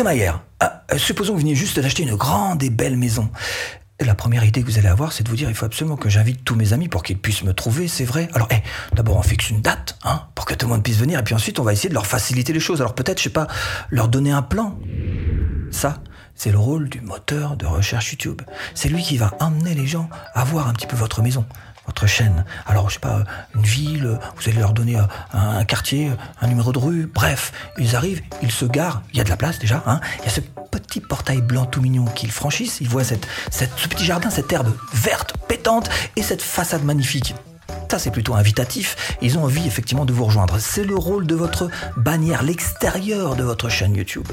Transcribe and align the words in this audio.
crémaillère. 0.00 0.40
Ah, 0.60 0.84
euh, 0.92 0.96
supposons 0.96 1.34
que 1.34 1.36
vous 1.36 1.42
venez 1.42 1.54
juste 1.54 1.78
d'acheter 1.78 2.04
une 2.04 2.14
grande 2.14 2.62
et 2.62 2.70
belle 2.70 2.96
maison. 2.96 3.28
La 4.00 4.14
première 4.14 4.44
idée 4.44 4.62
que 4.62 4.66
vous 4.66 4.78
allez 4.78 4.88
avoir, 4.88 5.12
c'est 5.12 5.24
de 5.24 5.28
vous 5.28 5.36
dire, 5.36 5.50
il 5.50 5.54
faut 5.54 5.66
absolument 5.66 5.98
que 5.98 6.08
j'invite 6.08 6.42
tous 6.42 6.54
mes 6.54 6.72
amis 6.72 6.88
pour 6.88 7.02
qu'ils 7.02 7.18
puissent 7.18 7.42
me 7.42 7.52
trouver, 7.52 7.86
c'est 7.86 8.06
vrai. 8.06 8.30
Alors, 8.32 8.48
eh, 8.50 8.62
d'abord, 8.94 9.18
on 9.18 9.22
fixe 9.22 9.50
une 9.50 9.60
date, 9.60 9.98
hein, 10.04 10.22
pour 10.34 10.46
que 10.46 10.54
tout 10.54 10.64
le 10.64 10.72
monde 10.72 10.82
puisse 10.82 10.96
venir, 10.96 11.18
et 11.18 11.22
puis 11.22 11.34
ensuite, 11.34 11.58
on 11.58 11.64
va 11.64 11.74
essayer 11.74 11.90
de 11.90 11.94
leur 11.94 12.06
faciliter 12.06 12.54
les 12.54 12.60
choses. 12.60 12.80
Alors 12.80 12.94
peut-être, 12.94 13.18
je 13.18 13.24
sais 13.24 13.28
pas, 13.28 13.46
leur 13.90 14.08
donner 14.08 14.32
un 14.32 14.40
plan. 14.40 14.78
Ça, 15.70 15.98
c'est 16.34 16.50
le 16.50 16.58
rôle 16.58 16.88
du 16.88 17.02
moteur 17.02 17.58
de 17.58 17.66
recherche 17.66 18.10
YouTube. 18.12 18.40
C'est 18.74 18.88
lui 18.88 19.02
qui 19.02 19.18
va 19.18 19.34
emmener 19.38 19.74
les 19.74 19.86
gens 19.86 20.08
à 20.32 20.44
voir 20.44 20.66
un 20.66 20.72
petit 20.72 20.86
peu 20.86 20.96
votre 20.96 21.20
maison, 21.20 21.44
votre 21.90 22.06
chaîne. 22.06 22.44
Alors, 22.66 22.88
je 22.88 22.94
sais 22.94 23.00
pas, 23.00 23.24
une 23.56 23.62
ville, 23.62 24.18
vous 24.36 24.48
allez 24.48 24.60
leur 24.60 24.72
donner 24.72 24.96
euh, 24.96 25.02
un, 25.32 25.64
quartier, 25.64 26.12
un 26.40 26.46
numéro 26.46 26.70
de 26.70 26.78
rue, 26.78 27.10
bref, 27.12 27.52
ils 27.78 27.96
arrivent, 27.96 28.22
ils 28.42 28.52
se 28.52 28.64
garent, 28.64 29.02
il 29.12 29.18
y 29.18 29.20
a 29.20 29.24
de 29.24 29.28
la 29.28 29.36
place 29.36 29.58
déjà, 29.58 29.82
hein, 29.86 30.00
il 30.20 30.26
y 30.26 30.28
a 30.28 30.30
ce 30.30 30.40
petit 30.70 31.00
portail 31.00 31.42
blanc 31.42 31.66
tout 31.66 31.82
mignon 31.82 32.04
qu'ils 32.04 32.30
franchissent, 32.30 32.80
ils 32.80 32.88
voient 32.88 33.02
cette, 33.02 33.26
cette, 33.50 33.72
ce 33.76 33.88
petit 33.88 34.04
jardin, 34.04 34.30
cette 34.30 34.52
herbe 34.52 34.72
verte, 34.94 35.34
pétante, 35.48 35.90
et 36.14 36.22
cette 36.22 36.42
façade 36.42 36.84
magnifique. 36.84 37.34
Ça, 37.90 37.98
c'est 37.98 38.12
plutôt 38.12 38.34
invitatif. 38.34 39.16
Ils 39.20 39.36
ont 39.36 39.42
envie 39.42 39.66
effectivement 39.66 40.04
de 40.04 40.12
vous 40.12 40.24
rejoindre. 40.24 40.58
C'est 40.60 40.84
le 40.84 40.94
rôle 40.94 41.26
de 41.26 41.34
votre 41.34 41.70
bannière, 41.96 42.44
l'extérieur 42.44 43.34
de 43.34 43.42
votre 43.42 43.68
chaîne 43.68 43.96
YouTube. 43.96 44.28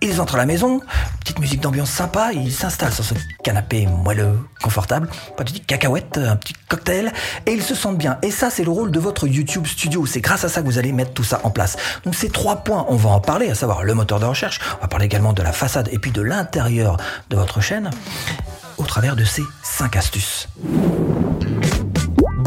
Ils 0.00 0.20
entrent 0.20 0.34
à 0.34 0.38
la 0.38 0.46
maison, 0.46 0.80
petite 1.22 1.38
musique 1.38 1.60
d'ambiance 1.60 1.90
sympa, 1.90 2.32
ils 2.32 2.52
s'installent 2.52 2.92
sur 2.92 3.04
ce 3.04 3.14
canapé 3.44 3.86
moelleux, 3.86 4.40
confortable, 4.60 5.08
pas 5.36 5.44
de 5.44 5.56
cacahuète, 5.58 6.18
un 6.18 6.34
petit 6.34 6.54
cocktail, 6.68 7.12
et 7.46 7.52
ils 7.52 7.62
se 7.62 7.76
sentent 7.76 7.96
bien. 7.96 8.18
Et 8.22 8.32
ça, 8.32 8.50
c'est 8.50 8.64
le 8.64 8.70
rôle 8.70 8.90
de 8.90 8.98
votre 8.98 9.28
YouTube 9.28 9.66
Studio. 9.66 10.04
C'est 10.04 10.20
grâce 10.20 10.44
à 10.44 10.48
ça 10.48 10.62
que 10.62 10.66
vous 10.66 10.78
allez 10.78 10.90
mettre 10.90 11.12
tout 11.12 11.22
ça 11.22 11.40
en 11.44 11.50
place. 11.50 11.76
Donc 12.04 12.16
ces 12.16 12.28
trois 12.28 12.56
points, 12.56 12.86
on 12.88 12.96
va 12.96 13.10
en 13.10 13.20
parler, 13.20 13.50
à 13.50 13.54
savoir 13.54 13.84
le 13.84 13.94
moteur 13.94 14.18
de 14.18 14.26
recherche, 14.26 14.58
on 14.78 14.82
va 14.82 14.88
parler 14.88 15.06
également 15.06 15.32
de 15.32 15.42
la 15.42 15.52
façade 15.52 15.88
et 15.92 15.98
puis 15.98 16.10
de 16.10 16.22
l'intérieur 16.22 16.96
de 17.30 17.36
votre 17.36 17.60
chaîne, 17.60 17.90
au 18.78 18.84
travers 18.84 19.14
de 19.14 19.24
ces 19.24 19.44
cinq 19.62 19.94
astuces. 19.96 20.48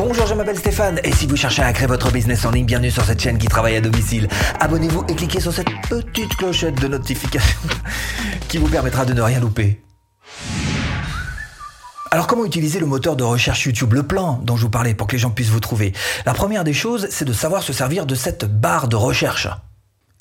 Bonjour, 0.07 0.27
je 0.27 0.35
m'appelle 0.35 0.59
Stéphane 0.59 0.99
et 1.03 1.11
si 1.11 1.25
vous 1.25 1.35
cherchez 1.35 1.63
à 1.63 1.73
créer 1.73 1.87
votre 1.87 2.11
business 2.11 2.45
en 2.45 2.51
ligne, 2.51 2.67
bienvenue 2.67 2.91
sur 2.91 3.03
cette 3.03 3.19
chaîne 3.19 3.39
qui 3.39 3.47
travaille 3.47 3.75
à 3.75 3.81
domicile. 3.81 4.27
Abonnez-vous 4.59 5.03
et 5.09 5.15
cliquez 5.15 5.39
sur 5.39 5.51
cette 5.51 5.65
petite 5.89 6.35
clochette 6.35 6.79
de 6.79 6.87
notification 6.87 7.57
qui 8.47 8.59
vous 8.59 8.67
permettra 8.67 9.03
de 9.03 9.13
ne 9.13 9.21
rien 9.23 9.39
louper. 9.39 9.81
Alors 12.11 12.27
comment 12.27 12.45
utiliser 12.45 12.79
le 12.79 12.85
moteur 12.85 13.15
de 13.15 13.23
recherche 13.23 13.65
YouTube, 13.65 13.93
le 13.93 14.03
plan 14.03 14.39
dont 14.43 14.55
je 14.55 14.61
vous 14.61 14.69
parlais 14.69 14.93
pour 14.93 15.07
que 15.07 15.13
les 15.13 15.17
gens 15.17 15.31
puissent 15.31 15.49
vous 15.49 15.59
trouver? 15.59 15.91
La 16.27 16.35
première 16.35 16.63
des 16.63 16.73
choses, 16.73 17.07
c'est 17.09 17.25
de 17.25 17.33
savoir 17.33 17.63
se 17.63 17.73
servir 17.73 18.05
de 18.05 18.13
cette 18.13 18.45
barre 18.45 18.87
de 18.87 18.95
recherche. 18.95 19.47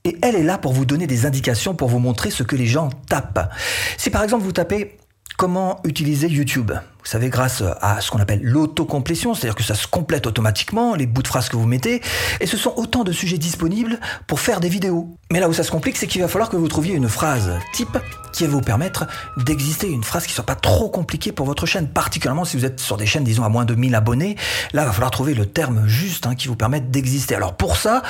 Et 0.05 0.17
elle 0.23 0.35
est 0.35 0.45
là 0.45 0.57
pour 0.57 0.73
vous 0.73 0.87
donner 0.87 1.07
des 1.07 1.27
indications, 1.27 1.75
pour 1.75 1.91
vous 1.91 1.98
montrer 1.98 2.31
ce 2.31 2.43
que 2.43 2.57
les 2.57 2.67
gens 2.67 2.89
tapent. 3.11 3.51
Si 3.98 4.09
par 4.09 4.23
exemple 4.23 4.45
vous 4.45 4.53
tapez 4.53 4.97
comment 5.37 5.81
utiliser 5.85 6.29
YouTube. 6.29 6.73
Vous 6.73 7.11
savez, 7.11 7.29
grâce 7.29 7.63
à 7.83 8.01
ce 8.01 8.11
qu'on 8.11 8.19
appelle 8.19 8.41
l'autocomplétion, 8.43 9.35
c'est-à-dire 9.35 9.55
que 9.55 9.63
ça 9.63 9.75
se 9.75 9.87
complète 9.87 10.27
automatiquement, 10.27 10.95
les 10.95 11.07
bouts 11.07 11.23
de 11.23 11.29
phrases 11.29 11.51
que 11.51 11.57
vous 11.57 11.67
mettez, 11.67 12.01
et 12.41 12.47
ce 12.47 12.57
sont 12.57 12.73
autant 12.77 13.05
de 13.05 13.13
sujets 13.13 13.37
disponibles 13.37 14.01
pour 14.27 14.41
faire 14.41 14.61
des 14.61 14.71
vidéos. 14.71 15.15
Mais 15.31 15.39
là 15.39 15.49
où 15.51 15.53
ça 15.53 15.65
se 15.65 15.71
complique, 15.71 15.99
c'est 15.99 16.07
qu'il 16.07 16.23
va 16.23 16.29
falloir 16.29 16.49
que 16.49 16.57
vous 16.57 16.69
trouviez 16.69 16.95
une 16.95 17.09
phrase 17.09 17.53
type 17.75 17.99
qui 18.33 18.45
va 18.45 18.51
vous 18.51 18.63
permettre 18.63 19.07
d'exister, 19.37 19.91
une 19.91 20.03
phrase 20.03 20.27
qui 20.27 20.33
soit 20.33 20.47
pas 20.47 20.55
trop 20.55 20.89
compliquée 20.89 21.31
pour 21.31 21.45
votre 21.45 21.67
chaîne, 21.67 21.89
particulièrement 21.89 22.47
si 22.47 22.57
vous 22.57 22.65
êtes 22.65 22.81
sur 22.81 22.97
des 22.97 23.07
chaînes, 23.07 23.25
disons, 23.25 23.45
à 23.45 23.51
moins 23.51 23.67
de 23.67 23.75
1000 23.75 23.95
abonnés. 23.95 24.37
Là, 24.73 24.83
il 24.83 24.87
va 24.87 24.93
falloir 24.93 25.11
trouver 25.11 25.35
le 25.35 25.45
terme 25.45 25.87
juste 25.87 26.27
hein, 26.27 26.35
qui 26.35 26.48
vous 26.48 26.57
permette 26.57 26.91
d'exister. 26.91 27.35
Alors 27.35 27.55
pour 27.57 27.77
ça, 27.77 28.03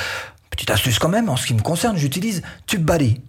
petite 0.51 0.71
astuce 0.71 1.01
quand 1.01 1.09
même, 1.09 1.29
en 1.29 1.37
ce 1.37 1.47
qui 1.47 1.55
me 1.55 1.63
concerne, 1.63 1.97
j'utilise 1.97 2.43
TubeBuddy. 2.67 3.21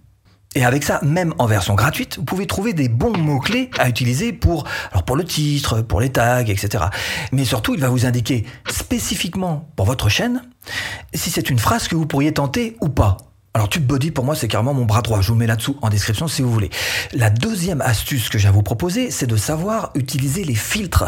Et 0.56 0.64
avec 0.64 0.84
ça, 0.84 1.00
même 1.02 1.34
en 1.36 1.44
version 1.44 1.74
gratuite, 1.74 2.16
vous 2.16 2.24
pouvez 2.24 2.46
trouver 2.46 2.72
des 2.72 2.88
bons 2.88 3.14
mots-clés 3.16 3.70
à 3.78 3.90
utiliser 3.90 4.32
pour, 4.32 4.64
alors 4.90 5.02
pour 5.02 5.14
le 5.14 5.22
titre, 5.22 5.82
pour 5.82 6.00
les 6.00 6.10
tags, 6.10 6.46
etc. 6.46 6.84
Mais 7.30 7.44
surtout, 7.44 7.74
il 7.74 7.80
va 7.80 7.90
vous 7.90 8.06
indiquer 8.06 8.46
spécifiquement 8.66 9.68
pour 9.76 9.84
votre 9.84 10.08
chaîne 10.08 10.40
si 11.12 11.30
c'est 11.30 11.50
une 11.50 11.58
phrase 11.58 11.88
que 11.88 11.94
vous 11.94 12.06
pourriez 12.06 12.32
tenter 12.32 12.78
ou 12.80 12.88
pas. 12.88 13.18
Alors 13.52 13.68
TubeBuddy 13.68 14.10
pour 14.10 14.24
moi 14.24 14.34
c'est 14.34 14.48
carrément 14.48 14.74
mon 14.74 14.84
bras 14.84 15.00
droit, 15.00 15.22
je 15.22 15.28
vous 15.28 15.38
mets 15.38 15.46
là-dessous 15.46 15.78
en 15.80 15.88
description 15.88 16.26
si 16.26 16.42
vous 16.42 16.52
voulez. 16.52 16.70
La 17.12 17.30
deuxième 17.30 17.80
astuce 17.80 18.28
que 18.28 18.36
j'ai 18.38 18.48
à 18.48 18.50
vous 18.50 18.62
proposer, 18.62 19.10
c'est 19.10 19.26
de 19.26 19.36
savoir 19.36 19.92
utiliser 19.94 20.42
les 20.44 20.54
filtres. 20.54 21.04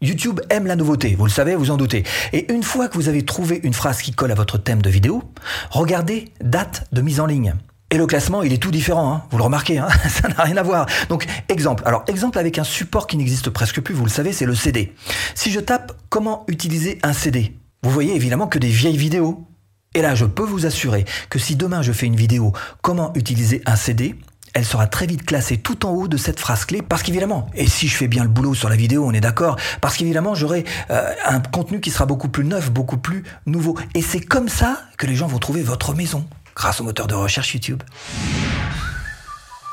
YouTube 0.00 0.40
aime 0.50 0.66
la 0.66 0.76
nouveauté, 0.76 1.16
vous 1.16 1.26
le 1.26 1.30
savez, 1.30 1.54
vous 1.56 1.70
en 1.70 1.76
doutez. 1.76 2.04
Et 2.32 2.52
une 2.52 2.62
fois 2.62 2.88
que 2.88 2.94
vous 2.94 3.08
avez 3.08 3.24
trouvé 3.24 3.60
une 3.62 3.72
phrase 3.72 4.00
qui 4.02 4.12
colle 4.12 4.30
à 4.30 4.36
votre 4.36 4.58
thème 4.58 4.82
de 4.82 4.90
vidéo, 4.90 5.22
regardez 5.70 6.32
date 6.40 6.86
de 6.92 7.00
mise 7.00 7.18
en 7.18 7.26
ligne. 7.26 7.54
Et 7.90 7.98
le 7.98 8.06
classement, 8.06 8.42
il 8.42 8.52
est 8.52 8.58
tout 8.58 8.72
différent, 8.72 9.12
hein. 9.12 9.22
vous 9.30 9.38
le 9.38 9.44
remarquez, 9.44 9.78
hein 9.78 9.88
ça 10.08 10.28
n'a 10.28 10.42
rien 10.42 10.56
à 10.56 10.62
voir. 10.62 10.86
Donc, 11.08 11.26
exemple. 11.48 11.84
Alors, 11.86 12.04
exemple 12.08 12.38
avec 12.38 12.58
un 12.58 12.64
support 12.64 13.06
qui 13.06 13.16
n'existe 13.16 13.50
presque 13.50 13.80
plus, 13.80 13.94
vous 13.94 14.04
le 14.04 14.10
savez, 14.10 14.32
c'est 14.32 14.46
le 14.46 14.56
CD. 14.56 14.92
Si 15.34 15.52
je 15.52 15.60
tape 15.60 15.92
comment 16.08 16.44
utiliser 16.48 16.98
un 17.04 17.12
CD, 17.12 17.56
vous 17.82 17.90
voyez 17.90 18.16
évidemment 18.16 18.48
que 18.48 18.58
des 18.58 18.68
vieilles 18.68 18.96
vidéos. 18.96 19.46
Et 19.94 20.02
là, 20.02 20.14
je 20.14 20.24
peux 20.24 20.42
vous 20.42 20.66
assurer 20.66 21.04
que 21.30 21.38
si 21.38 21.54
demain 21.54 21.80
je 21.80 21.92
fais 21.92 22.06
une 22.06 22.16
vidéo 22.16 22.52
comment 22.82 23.12
utiliser 23.14 23.62
un 23.66 23.76
CD, 23.76 24.16
elle 24.52 24.64
sera 24.64 24.86
très 24.86 25.06
vite 25.06 25.24
classée 25.24 25.58
tout 25.58 25.86
en 25.86 25.90
haut 25.90 26.08
de 26.08 26.16
cette 26.16 26.40
phrase 26.40 26.64
clé 26.64 26.82
parce 26.82 27.02
qu'évidemment, 27.02 27.46
et 27.54 27.66
si 27.66 27.88
je 27.88 27.96
fais 27.96 28.08
bien 28.08 28.24
le 28.24 28.28
boulot 28.28 28.54
sur 28.54 28.68
la 28.68 28.76
vidéo, 28.76 29.04
on 29.06 29.12
est 29.12 29.20
d'accord, 29.20 29.56
parce 29.80 29.96
qu'évidemment 29.96 30.34
j'aurai 30.34 30.64
euh, 30.90 31.12
un 31.26 31.40
contenu 31.40 31.80
qui 31.80 31.90
sera 31.90 32.06
beaucoup 32.06 32.28
plus 32.28 32.44
neuf, 32.44 32.70
beaucoup 32.70 32.96
plus 32.96 33.22
nouveau. 33.44 33.76
Et 33.94 34.02
c'est 34.02 34.20
comme 34.20 34.48
ça 34.48 34.80
que 34.98 35.06
les 35.06 35.14
gens 35.14 35.26
vont 35.26 35.38
trouver 35.38 35.62
votre 35.62 35.94
maison 35.94 36.26
grâce 36.56 36.80
au 36.80 36.84
moteur 36.84 37.06
de 37.06 37.14
recherche 37.14 37.54
YouTube. 37.54 37.82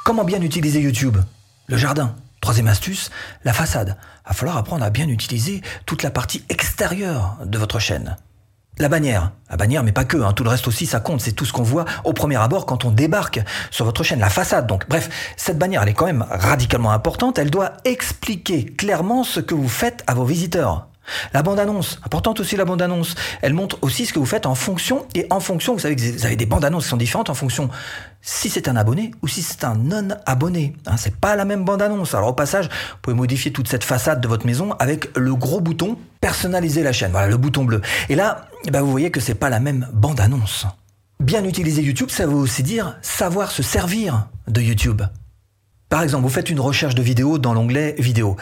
Comment 0.03 0.25
bien 0.25 0.41
utiliser 0.41 0.81
YouTube? 0.81 1.17
Le 1.67 1.77
jardin. 1.77 2.15
Troisième 2.41 2.67
astuce, 2.67 3.09
la 3.45 3.53
façade. 3.53 3.95
Va 4.27 4.33
falloir 4.33 4.57
apprendre 4.57 4.83
à 4.83 4.89
bien 4.89 5.07
utiliser 5.07 5.61
toute 5.85 6.03
la 6.03 6.11
partie 6.11 6.43
extérieure 6.49 7.37
de 7.45 7.57
votre 7.57 7.79
chaîne. 7.79 8.17
La 8.79 8.89
bannière. 8.89 9.31
La 9.49 9.55
bannière, 9.55 9.83
mais 9.83 9.93
pas 9.93 10.03
que, 10.03 10.17
hein. 10.17 10.33
tout 10.33 10.43
le 10.43 10.49
reste 10.49 10.67
aussi, 10.67 10.85
ça 10.85 10.99
compte. 10.99 11.21
C'est 11.21 11.31
tout 11.31 11.45
ce 11.45 11.53
qu'on 11.53 11.63
voit 11.63 11.85
au 12.03 12.11
premier 12.11 12.35
abord 12.35 12.65
quand 12.65 12.83
on 12.83 12.91
débarque 12.91 13.39
sur 13.71 13.85
votre 13.85 14.03
chaîne. 14.03 14.19
La 14.19 14.29
façade, 14.29 14.67
donc. 14.67 14.89
Bref, 14.89 15.09
cette 15.37 15.57
bannière, 15.57 15.83
elle 15.83 15.89
est 15.89 15.93
quand 15.93 16.07
même 16.07 16.25
radicalement 16.29 16.91
importante. 16.91 17.37
Elle 17.37 17.51
doit 17.51 17.73
expliquer 17.85 18.65
clairement 18.65 19.23
ce 19.23 19.39
que 19.39 19.53
vous 19.53 19.69
faites 19.69 20.03
à 20.07 20.15
vos 20.15 20.25
visiteurs. 20.25 20.87
La 21.33 21.43
bande-annonce, 21.43 21.99
importante 22.05 22.39
aussi 22.39 22.55
la 22.55 22.65
bande-annonce, 22.65 23.15
elle 23.41 23.53
montre 23.53 23.77
aussi 23.81 24.05
ce 24.05 24.13
que 24.13 24.19
vous 24.19 24.25
faites 24.25 24.45
en 24.45 24.55
fonction, 24.55 25.05
et 25.15 25.27
en 25.29 25.39
fonction, 25.39 25.73
vous 25.73 25.79
savez 25.79 25.95
que 25.95 26.01
vous 26.01 26.25
avez 26.25 26.35
des 26.35 26.45
bandes-annonces 26.45 26.83
qui 26.83 26.89
sont 26.89 26.97
différentes 26.97 27.29
en 27.29 27.33
fonction 27.33 27.69
si 28.21 28.49
c'est 28.49 28.67
un 28.67 28.75
abonné 28.75 29.11
ou 29.21 29.27
si 29.27 29.41
c'est 29.41 29.63
un 29.65 29.75
non-abonné. 29.75 30.73
Hein, 30.85 30.95
c'est 30.97 31.15
pas 31.15 31.35
la 31.35 31.45
même 31.45 31.65
bande-annonce. 31.65 32.15
Alors 32.15 32.29
au 32.29 32.33
passage, 32.33 32.65
vous 32.67 32.97
pouvez 33.01 33.15
modifier 33.15 33.51
toute 33.51 33.67
cette 33.67 33.83
façade 33.83 34.21
de 34.21 34.27
votre 34.27 34.45
maison 34.45 34.71
avec 34.79 35.15
le 35.17 35.35
gros 35.35 35.59
bouton 35.59 35.97
personnaliser 36.21 36.83
la 36.83 36.93
chaîne, 36.93 37.11
voilà 37.11 37.27
le 37.27 37.37
bouton 37.37 37.65
bleu. 37.65 37.81
Et 38.07 38.15
là, 38.15 38.47
eh 38.65 38.71
ben, 38.71 38.81
vous 38.81 38.91
voyez 38.91 39.11
que 39.11 39.19
c'est 39.19 39.35
pas 39.35 39.49
la 39.49 39.59
même 39.59 39.89
bande-annonce. 39.91 40.65
Bien 41.19 41.43
utiliser 41.43 41.81
YouTube, 41.81 42.09
ça 42.09 42.25
veut 42.25 42.33
aussi 42.33 42.63
dire 42.63 42.97
savoir 43.01 43.51
se 43.51 43.61
servir 43.61 44.27
de 44.47 44.61
YouTube. 44.61 45.01
Par 45.93 46.01
exemple, 46.01 46.23
vous 46.23 46.29
faites 46.29 46.49
une 46.49 46.59
recherche 46.59 46.95
de 46.95 47.03
vidéo 47.03 47.37
dans 47.37 47.53
l'onglet 47.53 47.93
vidéo. 47.99 48.35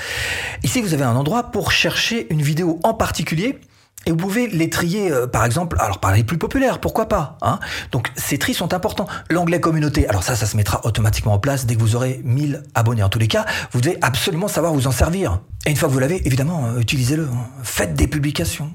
Ici, 0.64 0.82
vous 0.82 0.94
avez 0.94 1.04
un 1.04 1.18
endroit 1.18 1.52
pour 1.52 1.74
chercher 1.74 2.32
une 2.32 2.42
vidéo 2.42 2.80
en 2.84 2.94
particulier 2.94 3.60
et 4.06 4.12
vous 4.12 4.16
pouvez 4.16 4.48
les 4.48 4.70
trier, 4.70 5.12
euh, 5.12 5.28
par 5.28 5.44
exemple, 5.44 5.76
alors 5.82 6.00
par 6.00 6.14
les 6.14 6.24
plus 6.24 6.38
populaires, 6.38 6.80
pourquoi 6.80 7.10
pas 7.10 7.38
hein 7.42 7.60
Donc 7.92 8.08
ces 8.16 8.38
tris 8.38 8.54
sont 8.54 8.74
importants. 8.74 9.06
L'onglet 9.30 9.60
communauté, 9.60 10.08
alors 10.08 10.24
ça, 10.24 10.38
ça 10.38 10.46
se 10.46 10.56
mettra 10.56 10.80
automatiquement 10.86 11.34
en 11.34 11.40
place 11.40 11.66
dès 11.66 11.76
que 11.76 11.82
vous 11.82 11.98
aurez 11.98 12.22
1000 12.24 12.64
abonnés. 12.74 13.04
En 13.04 13.10
tous 13.10 13.20
les 13.20 13.28
cas, 13.28 13.46
vous 13.74 13.82
devez 13.82 13.98
absolument 14.02 14.48
savoir 14.48 14.72
vous 14.72 14.88
en 14.88 14.92
servir. 14.92 15.42
Et 15.66 15.72
une 15.72 15.76
fois 15.76 15.90
que 15.90 15.94
vous 15.94 16.00
l'avez, 16.00 16.26
évidemment, 16.26 16.68
euh, 16.68 16.80
utilisez-le. 16.80 17.26
Hein. 17.26 17.48
Faites 17.64 17.96
des 17.96 18.08
publications. 18.08 18.72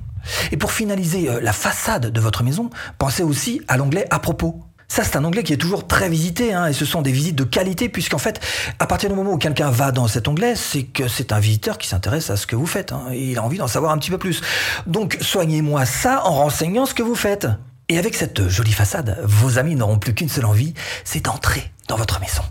Et 0.52 0.58
pour 0.58 0.70
finaliser 0.70 1.30
euh, 1.30 1.40
la 1.40 1.54
façade 1.54 2.12
de 2.12 2.20
votre 2.20 2.42
maison, 2.42 2.68
pensez 2.98 3.22
aussi 3.22 3.62
à 3.68 3.78
l'onglet 3.78 4.06
à 4.10 4.18
propos. 4.18 4.65
Ça, 4.88 5.02
c'est 5.02 5.16
un 5.16 5.24
onglet 5.24 5.42
qui 5.42 5.52
est 5.52 5.56
toujours 5.56 5.86
très 5.86 6.08
visité, 6.08 6.54
hein, 6.54 6.66
et 6.66 6.72
ce 6.72 6.84
sont 6.84 7.02
des 7.02 7.10
visites 7.10 7.34
de 7.34 7.44
qualité, 7.44 7.88
puisqu'en 7.88 8.18
fait, 8.18 8.40
à 8.78 8.86
partir 8.86 9.10
du 9.10 9.16
moment 9.16 9.32
où 9.32 9.38
quelqu'un 9.38 9.70
va 9.70 9.90
dans 9.90 10.06
cet 10.06 10.28
onglet, 10.28 10.54
c'est 10.54 10.84
que 10.84 11.08
c'est 11.08 11.32
un 11.32 11.40
visiteur 11.40 11.76
qui 11.76 11.88
s'intéresse 11.88 12.30
à 12.30 12.36
ce 12.36 12.46
que 12.46 12.54
vous 12.54 12.66
faites, 12.66 12.92
hein, 12.92 13.06
et 13.12 13.32
il 13.32 13.38
a 13.38 13.42
envie 13.42 13.58
d'en 13.58 13.66
savoir 13.66 13.92
un 13.92 13.98
petit 13.98 14.10
peu 14.10 14.18
plus. 14.18 14.40
Donc, 14.86 15.18
soignez-moi 15.20 15.84
ça 15.86 16.24
en 16.24 16.34
renseignant 16.34 16.86
ce 16.86 16.94
que 16.94 17.02
vous 17.02 17.16
faites. 17.16 17.48
Et 17.88 17.98
avec 17.98 18.14
cette 18.14 18.48
jolie 18.48 18.72
façade, 18.72 19.18
vos 19.24 19.58
amis 19.58 19.76
n'auront 19.76 19.98
plus 19.98 20.14
qu'une 20.14 20.28
seule 20.28 20.46
envie, 20.46 20.74
c'est 21.04 21.24
d'entrer 21.24 21.70
dans 21.88 21.96
votre 21.96 22.20
maison. 22.20 22.42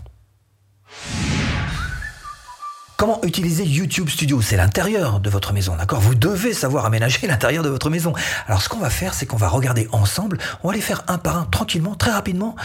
Comment 2.96 3.20
utiliser 3.24 3.64
YouTube 3.64 4.08
Studio? 4.08 4.40
C'est 4.40 4.56
l'intérieur 4.56 5.20
de 5.20 5.28
votre 5.28 5.52
maison, 5.52 5.76
d'accord? 5.76 6.00
Vous 6.00 6.14
devez 6.14 6.54
savoir 6.54 6.86
aménager 6.86 7.26
l'intérieur 7.26 7.62
de 7.62 7.68
votre 7.68 7.90
maison. 7.90 8.14
Alors 8.46 8.62
ce 8.62 8.70
qu'on 8.70 8.78
va 8.78 8.88
faire, 8.88 9.12
c'est 9.12 9.26
qu'on 9.26 9.36
va 9.36 9.48
regarder 9.48 9.86
ensemble, 9.92 10.38
on 10.62 10.68
va 10.68 10.74
les 10.74 10.80
faire 10.80 11.04
un 11.06 11.18
par 11.18 11.36
un, 11.36 11.44
tranquillement, 11.44 11.94
très 11.94 12.10
rapidement, 12.10 12.56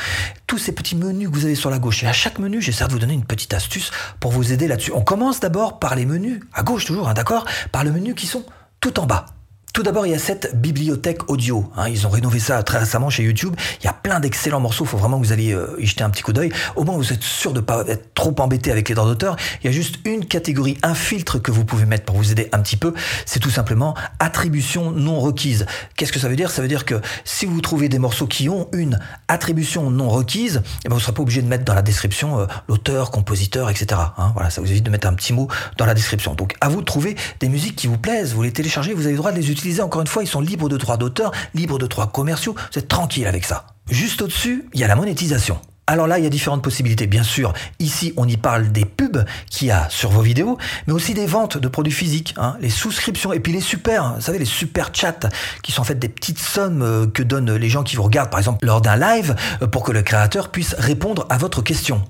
tous 0.48 0.57
ces 0.57 0.72
petits 0.72 0.95
menus 0.95 1.30
que 1.30 1.33
vous 1.36 1.44
avez 1.44 1.56
sur 1.56 1.69
la 1.69 1.80
gauche. 1.80 2.01
Et 2.04 2.07
à 2.07 2.13
chaque 2.13 2.39
menu, 2.39 2.62
j'essaie 2.62 2.88
de 2.88 2.94
vous 2.94 3.00
donner 3.00 3.13
une 3.13 3.25
petite 3.25 3.54
astuce 3.54 3.92
pour 4.22 4.31
vous 4.31 4.54
aider 4.54 4.69
là-dessus. 4.69 4.94
On 4.95 5.01
commence 5.01 5.42
d'abord 5.42 5.80
par 5.80 5.95
les 5.95 6.06
menus, 6.06 6.39
à 6.54 6.63
gauche 6.63 6.86
toujours, 6.86 7.10
hein, 7.10 7.13
d'accord? 7.13 7.45
Par 7.74 7.84
le 7.84 7.92
menu 7.92 8.16
qui 8.16 8.25
sont 8.25 8.45
tout 8.80 9.01
en 9.01 9.06
bas. 9.07 9.25
Tout 9.73 9.83
d'abord, 9.83 10.06
il 10.06 10.12
y 10.12 10.15
a 10.15 10.19
cette 10.19 10.59
bibliothèque 10.59 11.29
audio. 11.29 11.71
Hein. 11.77 11.88
ils 11.88 12.06
ont 12.06 12.09
rénové 12.09 12.39
ça 12.39 12.62
très 12.62 12.79
récemment 12.79 13.09
chez 13.09 13.23
YouTube. 13.23 13.56
Il 13.79 13.85
y 13.85 13.88
a 13.88 13.94
plein 13.94 14.19
d'excellents 14.19 14.59
morceaux. 14.59 14.83
Il 14.83 14.89
faut 14.89 14.97
vraiment 14.97 15.18
que 15.18 15.25
vous 15.25 15.31
alliez 15.31 15.53
euh, 15.53 15.77
y 15.79 15.85
jeter 15.85 16.03
un 16.03 16.09
petit 16.09 16.23
coup 16.23 16.33
d'œil. 16.33 16.51
Au 16.75 16.83
moins, 16.83 16.97
vous 16.97 17.13
êtes 17.13 17.23
sûr 17.23 17.53
de 17.53 17.62
ne 17.62 17.65
pas 17.65 17.85
être 17.88 18.13
trop 18.13 18.35
embêté 18.39 18.69
avec 18.69 18.89
les 18.89 18.95
droits 18.95 19.07
d'auteur. 19.07 19.38
Il 19.63 19.68
y 19.68 19.69
a 19.69 19.71
juste 19.71 20.00
une 20.03 20.25
catégorie, 20.25 20.77
un 20.83 20.94
filtre 20.94 21.39
que 21.39 21.51
vous 21.51 21.63
pouvez 21.63 21.85
mettre 21.85 22.03
pour 22.03 22.18
vous 22.18 22.33
aider 22.33 22.50
un 22.51 22.59
petit 22.59 22.75
peu. 22.75 22.94
C'est 23.25 23.39
tout 23.39 23.50
simplement 23.50 23.95
attribution 24.19 24.91
non 24.91 25.21
requise. 25.21 25.65
Qu'est-ce 25.95 26.12
que 26.12 26.19
ça 26.19 26.27
veut 26.27 26.35
dire? 26.35 26.51
Ça 26.51 26.62
veut 26.62 26.67
dire 26.67 26.83
que 26.83 27.00
si 27.24 27.45
vous 27.45 27.62
trouvez 27.62 27.88
des 27.88 28.00
morceaux 28.00 28.27
qui 28.27 28.50
ont 28.50 28.67
une 28.74 29.00
attribution 29.29 29.89
non 29.89 30.09
requise, 30.09 30.63
eh 30.83 30.89
ben, 30.89 30.95
vous 30.95 31.00
ne 31.00 31.01
serez 31.01 31.13
pas 31.13 31.21
obligé 31.21 31.41
de 31.41 31.47
mettre 31.47 31.63
dans 31.63 31.75
la 31.75 31.81
description 31.81 32.41
euh, 32.41 32.45
l'auteur, 32.67 33.09
compositeur, 33.09 33.69
etc. 33.69 34.01
Hein. 34.17 34.31
voilà, 34.33 34.50
ça 34.50 34.59
vous 34.59 34.69
évite 34.69 34.83
de 34.83 34.89
mettre 34.89 35.07
un 35.07 35.13
petit 35.13 35.31
mot 35.31 35.47
dans 35.77 35.85
la 35.85 35.94
description. 35.94 36.35
Donc, 36.35 36.56
à 36.59 36.67
vous 36.67 36.81
de 36.81 36.85
trouver 36.85 37.15
des 37.39 37.47
musiques 37.47 37.77
qui 37.77 37.88
vous 37.88 37.97
plaisent. 37.97 38.33
Vous 38.33 38.44
les 38.44 38.51
téléchargez, 38.51 38.94
vous 38.94 39.03
avez 39.03 39.12
le 39.12 39.17
droit 39.17 39.31
de 39.31 39.38
les 39.38 39.50
utiliser 39.50 39.61
encore 39.81 40.02
une 40.02 40.08
fois, 40.08 40.24
ils 40.24 40.28
sont 40.28 40.42
libres 40.42 40.69
de 40.69 40.78
droits 40.78 40.98
d'auteur, 40.98 41.31
libres 41.54 41.80
de 41.80 41.88
droits 41.88 42.08
commerciaux. 42.08 42.56
Êtes 42.75 42.88
tranquille 42.88 43.28
avec 43.28 43.46
ça. 43.46 43.68
Juste 43.90 44.22
au-dessus, 44.22 44.69
il 44.74 44.80
y 44.80 44.84
a 44.84 44.88
la 44.88 44.96
monétisation. 44.96 45.60
Alors 45.88 46.08
là, 46.08 46.19
il 46.19 46.24
y 46.24 46.28
a 46.28 46.30
différentes 46.30 46.63
possibilités. 46.63 47.06
Bien 47.06 47.24
sûr, 47.24 47.52
ici, 47.80 48.13
on 48.16 48.28
y 48.28 48.38
parle 48.38 48.72
des 48.72 48.86
pubs 48.86 49.25
qu'il 49.50 49.68
y 49.68 49.72
a 49.72 49.90
sur 49.90 50.10
vos 50.10 50.22
vidéos, 50.22 50.58
mais 50.88 50.94
aussi 50.94 51.13
des 51.13 51.25
ventes 51.25 51.58
de 51.58 51.68
produits 51.68 51.92
physiques, 51.92 52.34
hein, 52.38 52.56
les 52.62 52.69
souscriptions, 52.69 53.34
et 53.34 53.42
puis 53.42 53.52
les 53.52 53.60
super, 53.60 54.13
vous 54.16 54.22
savez, 54.22 54.40
les 54.40 54.46
super 54.46 54.92
chats, 54.94 55.19
qui 55.63 55.74
sont 55.74 55.81
en 55.81 55.84
fait 55.84 56.00
des 56.00 56.08
petites 56.08 56.40
sommes 56.40 56.81
euh, 56.81 57.08
que 57.08 57.24
donnent 57.24 57.54
les 57.56 57.69
gens 57.69 57.84
qui 57.84 57.98
vous 57.98 58.04
regardent, 58.04 58.30
par 58.30 58.40
exemple, 58.40 58.66
lors 58.66 58.80
d'un 58.80 58.96
live, 58.96 59.36
euh, 59.62 59.68
pour 59.68 59.84
que 59.84 59.92
le 59.92 60.02
créateur 60.02 60.50
puisse 60.50 60.75
répondre 60.78 61.25
à 61.30 61.38
votre 61.38 61.62
question. 61.62 62.02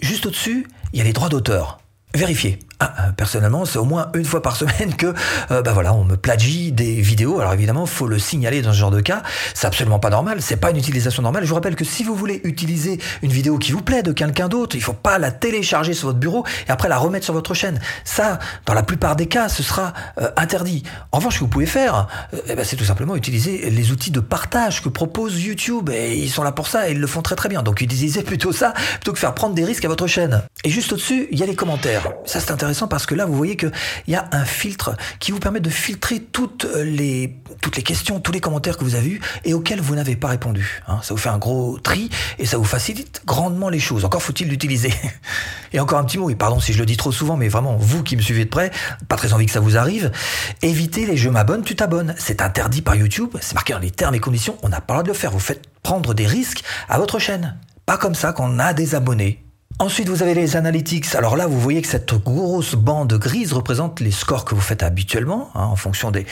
Juste 0.00 0.24
au-dessus, 0.24 0.66
il 0.94 0.98
y 0.98 1.02
a 1.02 1.04
les 1.04 1.12
droits 1.12 1.28
d'auteur. 1.28 1.80
Vérifiez. 2.14 2.60
Ah, 2.82 2.92
euh, 2.98 3.12
personnellement, 3.12 3.64
c'est 3.64 3.78
au 3.78 3.84
moins 3.84 4.10
une 4.12 4.24
fois 4.24 4.42
par 4.42 4.56
semaine 4.56 4.96
que, 4.96 5.14
euh, 5.52 5.62
bah 5.62 5.72
voilà, 5.72 5.94
on 5.94 6.02
me 6.02 6.16
plagie 6.16 6.72
des 6.72 7.00
vidéos. 7.00 7.38
Alors 7.38 7.52
évidemment, 7.52 7.86
faut 7.86 8.08
le 8.08 8.18
signaler 8.18 8.60
dans 8.60 8.72
ce 8.72 8.78
genre 8.78 8.90
de 8.90 9.00
cas. 9.00 9.22
C'est 9.54 9.68
absolument 9.68 10.00
pas 10.00 10.10
normal. 10.10 10.42
C'est 10.42 10.56
pas 10.56 10.70
une 10.72 10.78
utilisation 10.78 11.22
normale. 11.22 11.44
Je 11.44 11.48
vous 11.48 11.54
rappelle 11.54 11.76
que 11.76 11.84
si 11.84 12.02
vous 12.02 12.16
voulez 12.16 12.40
utiliser 12.42 12.98
une 13.22 13.30
vidéo 13.30 13.56
qui 13.58 13.70
vous 13.70 13.82
plaît 13.82 14.02
de 14.02 14.10
quelqu'un 14.10 14.48
d'autre, 14.48 14.74
il 14.74 14.82
faut 14.82 14.94
pas 14.94 15.20
la 15.20 15.30
télécharger 15.30 15.94
sur 15.94 16.08
votre 16.08 16.18
bureau 16.18 16.44
et 16.66 16.72
après 16.72 16.88
la 16.88 16.98
remettre 16.98 17.24
sur 17.24 17.34
votre 17.34 17.54
chaîne. 17.54 17.78
Ça, 18.02 18.40
dans 18.66 18.74
la 18.74 18.82
plupart 18.82 19.14
des 19.14 19.26
cas, 19.26 19.48
ce 19.48 19.62
sera 19.62 19.92
euh, 20.20 20.30
interdit. 20.36 20.82
En 21.12 21.18
revanche, 21.18 21.34
ce 21.34 21.38
que 21.38 21.44
vous 21.44 21.50
pouvez 21.50 21.66
faire, 21.66 22.08
eh 22.48 22.56
ben, 22.56 22.64
c'est 22.64 22.74
tout 22.74 22.84
simplement 22.84 23.14
utiliser 23.14 23.70
les 23.70 23.92
outils 23.92 24.10
de 24.10 24.18
partage 24.18 24.82
que 24.82 24.88
propose 24.88 25.40
YouTube. 25.40 25.88
Et 25.90 26.16
ils 26.16 26.30
sont 26.30 26.42
là 26.42 26.50
pour 26.50 26.66
ça 26.66 26.88
et 26.88 26.92
ils 26.92 27.00
le 27.00 27.06
font 27.06 27.22
très 27.22 27.36
très 27.36 27.48
bien. 27.48 27.62
Donc 27.62 27.80
utilisez 27.80 28.24
plutôt 28.24 28.50
ça 28.50 28.74
plutôt 28.94 29.12
que 29.12 29.20
faire 29.20 29.36
prendre 29.36 29.54
des 29.54 29.64
risques 29.64 29.84
à 29.84 29.88
votre 29.88 30.08
chaîne. 30.08 30.42
Et 30.64 30.70
juste 30.70 30.92
au-dessus, 30.92 31.28
il 31.30 31.38
y 31.38 31.44
a 31.44 31.46
les 31.46 31.54
commentaires. 31.54 32.08
Ça, 32.24 32.40
c'est 32.40 32.50
intéressant 32.50 32.71
parce 32.88 33.06
que 33.06 33.14
là, 33.14 33.26
vous 33.26 33.34
voyez 33.34 33.56
qu'il 33.56 33.72
y 34.08 34.14
a 34.14 34.28
un 34.32 34.44
filtre 34.44 34.96
qui 35.18 35.32
vous 35.32 35.38
permet 35.38 35.60
de 35.60 35.70
filtrer 35.70 36.20
toutes 36.20 36.66
les, 36.76 37.36
toutes 37.60 37.76
les 37.76 37.82
questions, 37.82 38.20
tous 38.20 38.32
les 38.32 38.40
commentaires 38.40 38.76
que 38.76 38.84
vous 38.84 38.94
avez 38.94 39.10
eus 39.10 39.20
et 39.44 39.54
auxquels 39.54 39.80
vous 39.80 39.94
n'avez 39.94 40.16
pas 40.16 40.28
répondu. 40.28 40.82
Hein. 40.88 41.00
Ça 41.02 41.14
vous 41.14 41.20
fait 41.20 41.28
un 41.28 41.38
gros 41.38 41.78
tri 41.78 42.10
et 42.38 42.46
ça 42.46 42.56
vous 42.56 42.64
facilite 42.64 43.22
grandement 43.26 43.68
les 43.68 43.80
choses. 43.80 44.04
Encore 44.04 44.22
faut-il 44.22 44.48
l'utiliser. 44.48 44.92
Et 45.74 45.80
encore 45.80 45.98
un 45.98 46.04
petit 46.04 46.18
mot, 46.18 46.28
et 46.28 46.34
pardon 46.34 46.60
si 46.60 46.74
je 46.74 46.78
le 46.78 46.84
dis 46.84 46.98
trop 46.98 47.12
souvent, 47.12 47.38
mais 47.38 47.48
vraiment, 47.48 47.78
vous 47.78 48.02
qui 48.02 48.14
me 48.14 48.20
suivez 48.20 48.44
de 48.44 48.50
près, 48.50 48.70
pas 49.08 49.16
très 49.16 49.32
envie 49.32 49.46
que 49.46 49.52
ça 49.52 49.60
vous 49.60 49.78
arrive, 49.78 50.12
évitez 50.60 51.06
les 51.06 51.16
je 51.16 51.30
m'abonne, 51.30 51.62
tu 51.62 51.74
t'abonnes. 51.74 52.14
C'est 52.18 52.42
interdit 52.42 52.82
par 52.82 52.94
YouTube, 52.94 53.30
c'est 53.40 53.54
marqué 53.54 53.72
dans 53.72 53.78
les 53.78 53.90
termes 53.90 54.14
et 54.14 54.20
conditions, 54.20 54.58
on 54.62 54.68
n'a 54.68 54.82
pas 54.82 54.92
le 54.92 54.98
droit 54.98 55.02
de 55.04 55.08
le 55.08 55.14
faire. 55.14 55.30
Vous 55.30 55.38
faites 55.38 55.62
prendre 55.82 56.12
des 56.12 56.26
risques 56.26 56.62
à 56.90 56.98
votre 56.98 57.18
chaîne. 57.18 57.56
Pas 57.86 57.96
comme 57.96 58.14
ça 58.14 58.32
qu'on 58.32 58.58
a 58.58 58.74
des 58.74 58.94
abonnés. 58.94 59.41
Ensuite, 59.78 60.08
vous 60.08 60.22
avez 60.22 60.34
les 60.34 60.56
analytics. 60.56 61.14
Alors 61.14 61.36
là, 61.36 61.46
vous 61.46 61.58
voyez 61.58 61.82
que 61.82 61.88
cette 61.88 62.14
grosse 62.14 62.74
bande 62.74 63.12
grise 63.14 63.52
représente 63.52 64.00
les 64.00 64.10
scores 64.10 64.44
que 64.44 64.54
vous 64.54 64.60
faites 64.60 64.82
habituellement, 64.82 65.50
hein, 65.54 65.64
en 65.64 65.76
fonction 65.76 66.10
des, 66.10 66.26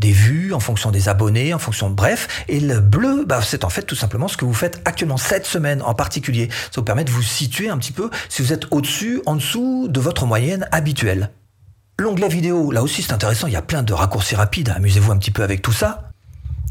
vues, 0.00 0.52
en 0.52 0.60
fonction 0.60 0.90
des 0.90 1.08
abonnés, 1.08 1.54
en 1.54 1.58
fonction 1.58 1.90
bref. 1.90 2.44
Et 2.48 2.58
le 2.60 2.80
bleu, 2.80 3.24
bah, 3.26 3.40
c'est 3.42 3.64
en 3.64 3.70
fait 3.70 3.82
tout 3.82 3.94
simplement 3.94 4.28
ce 4.28 4.36
que 4.36 4.44
vous 4.44 4.54
faites 4.54 4.80
actuellement 4.84 5.16
cette 5.18 5.46
semaine 5.46 5.82
en 5.82 5.94
particulier. 5.94 6.48
Ça 6.50 6.80
vous 6.80 6.84
permet 6.84 7.04
de 7.04 7.10
vous 7.10 7.22
situer 7.22 7.68
un 7.68 7.78
petit 7.78 7.92
peu 7.92 8.10
si 8.28 8.42
vous 8.42 8.52
êtes 8.52 8.66
au-dessus, 8.72 9.22
en 9.26 9.36
dessous 9.36 9.86
de 9.88 10.00
votre 10.00 10.26
moyenne 10.26 10.66
habituelle. 10.72 11.30
L'onglet 11.98 12.28
vidéo, 12.28 12.72
là 12.72 12.82
aussi 12.82 13.02
c'est 13.02 13.12
intéressant, 13.12 13.46
il 13.46 13.54
y 13.54 13.56
a 13.56 13.62
plein 13.62 13.82
de 13.82 13.94
raccourcis 13.94 14.34
rapides, 14.34 14.68
amusez-vous 14.68 15.12
un 15.12 15.16
petit 15.16 15.30
peu 15.30 15.42
avec 15.42 15.62
tout 15.62 15.72
ça. 15.72 16.05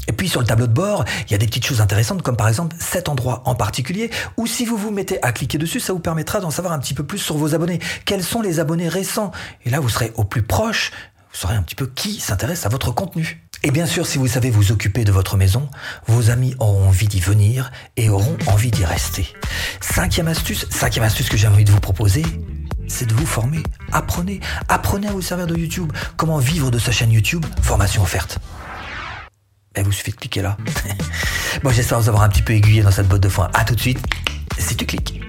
Et 0.08 0.12
puis 0.12 0.28
sur 0.28 0.40
le 0.40 0.46
tableau 0.46 0.66
de 0.66 0.72
bord, 0.72 1.04
il 1.26 1.32
y 1.32 1.34
a 1.34 1.38
des 1.38 1.46
petites 1.46 1.66
choses 1.66 1.80
intéressantes 1.80 2.22
comme 2.22 2.36
par 2.36 2.48
exemple 2.48 2.76
cet 2.78 3.08
endroit 3.08 3.42
en 3.44 3.54
particulier 3.54 4.10
où 4.36 4.46
si 4.46 4.64
vous 4.64 4.76
vous 4.76 4.90
mettez 4.90 5.22
à 5.22 5.32
cliquer 5.32 5.58
dessus, 5.58 5.80
ça 5.80 5.92
vous 5.92 5.98
permettra 5.98 6.40
d'en 6.40 6.50
savoir 6.50 6.72
un 6.72 6.78
petit 6.78 6.94
peu 6.94 7.04
plus 7.04 7.18
sur 7.18 7.36
vos 7.36 7.54
abonnés. 7.54 7.80
Quels 8.04 8.22
sont 8.22 8.40
les 8.40 8.60
abonnés 8.60 8.88
récents? 8.88 9.32
Et 9.64 9.70
là, 9.70 9.80
vous 9.80 9.88
serez 9.88 10.12
au 10.16 10.24
plus 10.24 10.42
proche, 10.42 10.92
vous 11.32 11.38
saurez 11.38 11.54
un 11.54 11.62
petit 11.62 11.74
peu 11.74 11.86
qui 11.86 12.20
s'intéresse 12.20 12.66
à 12.66 12.68
votre 12.68 12.92
contenu. 12.92 13.42
Et 13.62 13.70
bien 13.70 13.86
sûr, 13.86 14.06
si 14.06 14.18
vous 14.18 14.28
savez 14.28 14.50
vous 14.50 14.70
occuper 14.70 15.04
de 15.04 15.10
votre 15.10 15.36
maison, 15.36 15.68
vos 16.06 16.30
amis 16.30 16.54
auront 16.60 16.88
envie 16.88 17.08
d'y 17.08 17.20
venir 17.20 17.72
et 17.96 18.08
auront 18.10 18.36
envie 18.46 18.70
d'y 18.70 18.84
rester. 18.84 19.34
Cinquième 19.80 20.28
astuce, 20.28 20.66
cinquième 20.70 21.04
astuce 21.04 21.28
que 21.28 21.36
j'ai 21.36 21.48
envie 21.48 21.64
de 21.64 21.72
vous 21.72 21.80
proposer, 21.80 22.22
c'est 22.86 23.06
de 23.06 23.14
vous 23.14 23.26
former. 23.26 23.62
Apprenez, 23.92 24.40
apprenez 24.68 25.08
à 25.08 25.12
vous 25.12 25.22
servir 25.22 25.46
de 25.46 25.56
YouTube. 25.56 25.92
Comment 26.16 26.38
vivre 26.38 26.70
de 26.70 26.78
sa 26.78 26.92
chaîne 26.92 27.10
YouTube? 27.10 27.44
Formation 27.62 28.02
offerte. 28.02 28.38
Il 29.76 29.84
vous 29.84 29.92
suffit 29.92 30.12
de 30.12 30.16
cliquer 30.16 30.42
là. 30.42 30.56
bon, 31.62 31.70
j'espère 31.70 32.00
vous 32.00 32.08
avoir 32.08 32.24
un 32.24 32.28
petit 32.28 32.42
peu 32.42 32.54
aiguillé 32.54 32.82
dans 32.82 32.90
cette 32.90 33.08
botte 33.08 33.22
de 33.22 33.28
foin. 33.28 33.50
À 33.54 33.64
tout 33.64 33.74
de 33.74 33.80
suite, 33.80 34.00
si 34.58 34.76
tu 34.76 34.86
cliques. 34.86 35.20